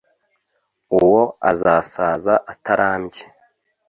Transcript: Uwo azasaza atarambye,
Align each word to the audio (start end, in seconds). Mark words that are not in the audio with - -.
Uwo 0.99 1.21
azasaza 1.51 2.33
atarambye, 2.53 3.23